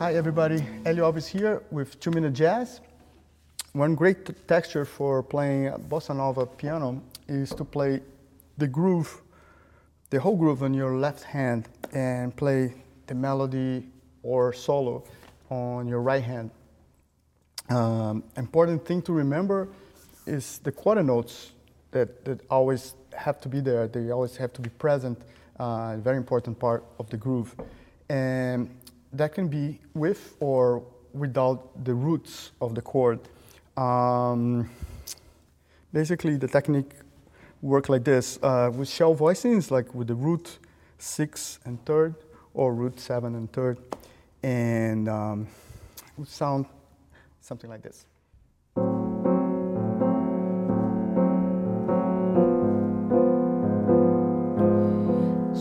Hi 0.00 0.16
everybody, 0.16 0.58
Helio 0.84 1.12
Alves 1.12 1.28
here 1.28 1.62
with 1.70 2.00
Two 2.00 2.10
Minute 2.10 2.32
Jazz. 2.32 2.80
One 3.74 3.94
great 3.94 4.26
t- 4.26 4.32
texture 4.48 4.84
for 4.84 5.22
playing 5.22 5.70
bossa 5.88 6.16
nova 6.16 6.46
piano 6.46 7.00
is 7.28 7.50
to 7.50 7.64
play 7.64 8.00
the 8.58 8.66
groove, 8.66 9.22
the 10.10 10.18
whole 10.18 10.36
groove 10.36 10.64
on 10.64 10.74
your 10.74 10.96
left 10.96 11.22
hand 11.22 11.68
and 11.92 12.34
play 12.34 12.74
the 13.06 13.14
melody 13.14 13.86
or 14.24 14.52
solo 14.52 15.04
on 15.48 15.86
your 15.86 16.02
right 16.02 16.24
hand. 16.24 16.50
Um, 17.70 18.24
important 18.36 18.84
thing 18.84 19.00
to 19.02 19.12
remember 19.12 19.68
is 20.26 20.58
the 20.58 20.72
quarter 20.72 21.04
notes 21.04 21.52
that, 21.92 22.24
that 22.24 22.40
always 22.50 22.94
have 23.16 23.40
to 23.42 23.48
be 23.48 23.60
there. 23.60 23.86
They 23.86 24.10
always 24.10 24.36
have 24.38 24.52
to 24.54 24.60
be 24.60 24.70
present. 24.70 25.20
Uh, 25.56 25.98
very 25.98 26.16
important 26.16 26.58
part 26.58 26.84
of 26.98 27.08
the 27.10 27.16
groove, 27.16 27.54
and 28.08 28.68
that 29.14 29.32
can 29.32 29.48
be 29.48 29.80
with 29.94 30.36
or 30.40 30.82
without 31.12 31.84
the 31.84 31.94
roots 31.94 32.52
of 32.60 32.74
the 32.74 32.82
chord. 32.82 33.20
Um, 33.76 34.70
basically, 35.92 36.36
the 36.36 36.48
technique 36.48 36.92
work 37.62 37.88
like 37.88 38.04
this 38.04 38.38
uh, 38.42 38.70
with 38.74 38.88
shell 38.88 39.14
voicings, 39.14 39.70
like 39.70 39.94
with 39.94 40.08
the 40.08 40.14
root 40.14 40.58
six 40.98 41.60
and 41.64 41.82
third, 41.84 42.14
or 42.52 42.74
root 42.74 43.00
seven 43.00 43.34
and 43.34 43.52
third, 43.52 43.78
and 44.42 45.08
um, 45.08 45.46
would 46.16 46.28
sound 46.28 46.66
something 47.40 47.70
like 47.70 47.82
this. 47.82 48.06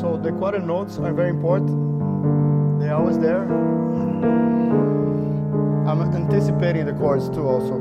So 0.00 0.16
the 0.16 0.32
quarter 0.32 0.58
notes 0.58 0.98
are 0.98 1.12
very 1.12 1.30
important. 1.30 1.91
They're 2.92 3.00
always 3.00 3.18
there. 3.18 3.44
I'm 5.88 6.02
anticipating 6.14 6.84
the 6.84 6.92
chords 6.92 7.30
too 7.30 7.48
also. 7.48 7.78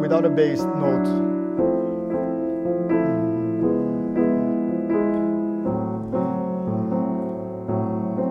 Without 0.00 0.24
a 0.24 0.28
bass 0.28 0.64
note. 0.64 1.04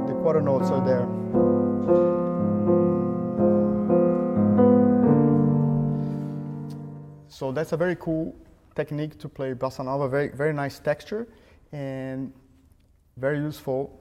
The 0.08 0.14
quarter 0.16 0.42
notes 0.42 0.70
are 0.72 0.86
there. 0.86 2.03
So 7.34 7.52
that's 7.52 7.72
a 7.72 7.78
very 7.78 7.96
cool 7.96 8.36
technique 8.76 9.18
to 9.18 9.28
play 9.28 9.56
bossa 9.56 9.84
nova. 9.84 10.08
Very, 10.08 10.30
very 10.30 10.54
nice 10.54 10.78
texture 10.78 11.28
and 11.72 12.32
very 13.18 13.40
useful. 13.40 14.00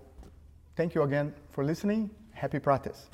Thank 0.76 0.94
you 0.94 1.02
again 1.02 1.32
for 1.50 1.64
listening. 1.64 2.10
Happy 2.32 2.58
practice. 2.58 3.08